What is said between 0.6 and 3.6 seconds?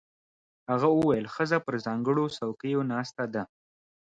هغه وویل ښځه پر ځانګړو څوکیو ناسته ده.